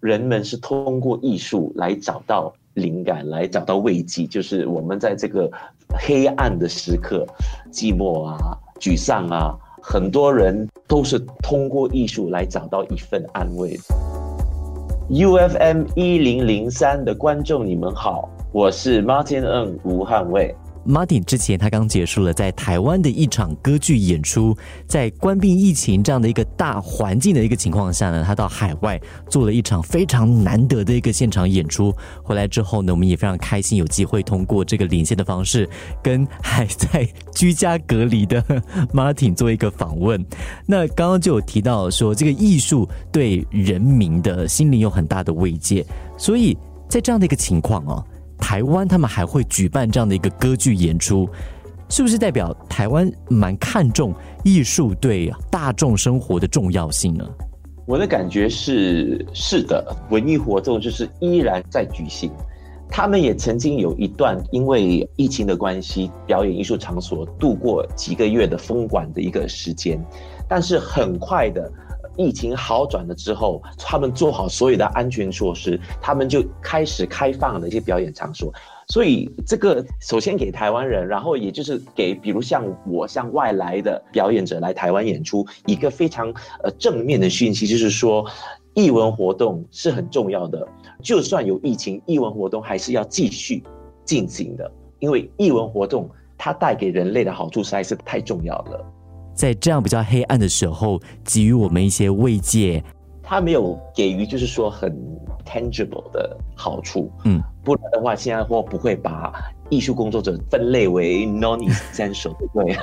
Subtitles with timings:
[0.00, 4.26] 人们是通过艺术来找到灵感，来找到慰藉。
[4.26, 5.50] 就是我们在这个
[5.98, 7.26] 黑暗的时刻、
[7.72, 8.38] 寂寞啊、
[8.78, 13.76] 沮丧啊，很多人都是通过艺术来找到一份安慰。
[15.10, 20.54] U F M 一零零三的观众，你们好，我是 Martin N 吴汉卫。
[20.88, 24.56] Martin 之前他刚结束了在台湾的一场歌剧演出，
[24.86, 28.98] 在关闭疫情这样的一个大环境的一个情况下呢，他到海外
[29.28, 31.94] 做了一场非常难得的一个现场演出。
[32.22, 35.68] 回来之后呢，我们也非常开心有机会通过这个连线的方式，
[36.02, 38.42] 跟还在 居家隔离的
[38.94, 40.24] Martin 做一个访问。
[40.64, 45.84] 那刚刚就有提到说，这个艺术对人民的心灵有很大的慰藉，
[46.16, 46.56] 所以
[46.88, 48.02] 在这样的一个情况哦。
[48.48, 51.28] 台湾他们还会举办这样的一个歌剧演出，
[51.90, 54.10] 是不是代表台湾蛮看重
[54.42, 57.28] 艺术对大众生活的重要性呢？
[57.84, 62.32] 我的感觉是是的，文艺活动就是依然在举行。
[62.88, 70.02] 他们也曾经有一段因为疫情的关系，表演艺术场所度过几个月的封管的一个时间，
[70.48, 71.70] 但是很快的。
[72.18, 78.52] 疫情好转了之后，他们做好所有的安全措施，他们就开始开放了一些表演场所。
[78.88, 86.32] 所以这个首先给台湾人，然后也就是给比如像我像外来的表演者来台湾演出，一个非常
[86.64, 88.24] 呃正面的讯息，就是说
[88.74, 90.66] 艺文活动是很重要的。
[91.02, 93.62] 就算有疫情，艺文活动还是要继续
[94.04, 98.84] 进行的，因为艺文活动它带给人类的好处实在是太重要了。
[99.38, 102.82] 在这样比较黑暗的时候，给予我们一些慰藉。
[103.22, 104.90] 他没有给予，就是说很
[105.46, 107.12] tangible 的好处。
[107.24, 109.32] 嗯，不然的话，现在或不会把
[109.68, 112.76] 艺术工作者分类为 non-essential，对不对？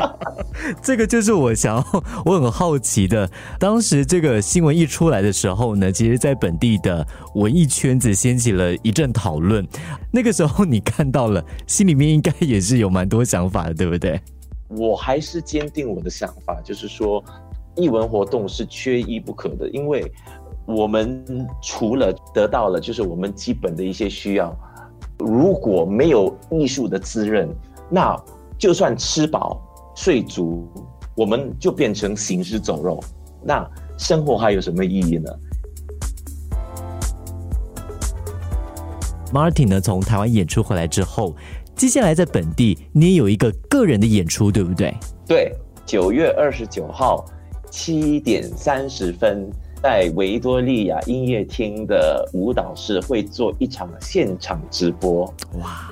[0.80, 1.84] 这个就是我想要，
[2.24, 3.28] 我很好奇的。
[3.58, 9.66] 当时这个新闻一出来的时候呢，其实在本地的文艺圈子掀起了一阵讨论。
[10.12, 14.20] 那个时候你看到了，心里面应该也是有蛮多想法的，对不对？
[14.76, 17.22] 我还是坚定我的想法，就是说，
[17.74, 20.04] 艺文活动是缺一不可的，因为
[20.64, 21.24] 我们
[21.60, 24.56] 除了得到了就是我们基本的一些需要，
[25.18, 27.48] 如果没有艺术的滋润，
[27.90, 28.16] 那
[28.56, 29.60] 就算吃饱
[29.96, 30.68] 睡足，
[31.16, 33.02] 我们就变成行尸走肉，
[33.42, 35.32] 那生活还有什么意义呢
[39.32, 41.34] ？Martin 呢，从台湾演出回来之后。
[41.80, 44.94] 接下来在本地，你也有一个个人的演出，对不对？
[45.26, 45.50] 对，
[45.86, 47.24] 九月二十九号
[47.70, 49.50] 七点三十分，
[49.82, 55.24] 在维多利亚音乐厅的舞蹈室会做一场现场直播。
[55.54, 55.90] 哇，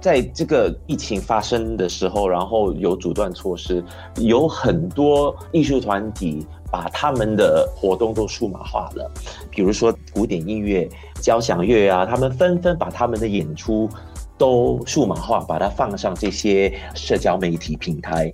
[0.00, 3.82] 在这个疫情发生的时候，然后有阻断措施，
[4.20, 9.10] 有很多艺术团体把他们的活动都数码化了，
[9.50, 10.88] 比如说古典音乐、
[11.20, 13.90] 交响乐啊，他们纷纷把他们的演出。
[14.36, 18.32] 都数码化，把它放上这些社交媒体平台，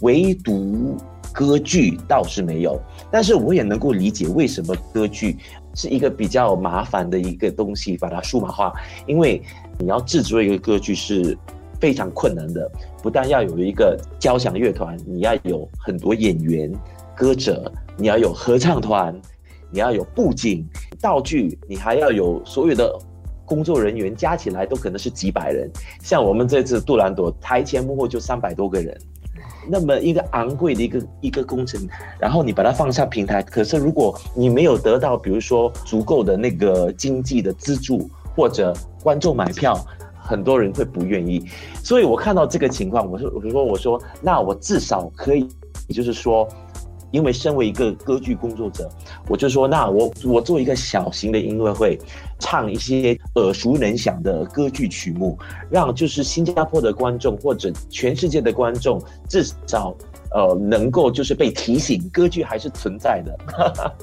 [0.00, 0.96] 唯独
[1.32, 2.80] 歌剧倒是没有。
[3.10, 5.36] 但是我也能够理解为什么歌剧
[5.74, 8.72] 是一个比较麻烦的一个东西，把它数码化，
[9.06, 9.42] 因为
[9.78, 11.36] 你要制作一个歌剧是
[11.80, 12.70] 非常困难的，
[13.02, 16.72] 不但要有一个交响乐团，你要有很多演员、
[17.16, 19.18] 歌者，你要有合唱团，
[19.70, 20.64] 你要有布景、
[21.00, 22.96] 道具，你还要有所有的。
[23.52, 25.70] 工作人员加起来都可能是几百人，
[26.02, 28.98] 像我们这次杜兰朵台前幕后就三百多个人，
[29.68, 31.86] 那么一个昂贵的一个一个工程，
[32.18, 39.78] 然后你把它放上平台，可是如果你没有得到，比如说足够的那个经济的资助或者观众买票，
[40.18, 41.44] 很多人会不愿意。
[41.84, 45.46] 所以我看到这个情况，我说我说我说，那我至少可以，
[45.90, 46.48] 就是说。
[47.12, 48.88] 因为身为一个歌剧工作者，
[49.28, 51.98] 我就说，那我我做一个小型的音乐会，
[52.38, 55.38] 唱一些耳熟能详的歌剧曲目，
[55.70, 59.94] 让就是新加坡的观众或者全世界的观众至少
[60.32, 63.94] 呃能够就是被提醒，歌剧还是存在的。